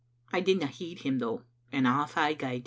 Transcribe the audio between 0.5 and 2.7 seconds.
heed him, though, and off I gaed."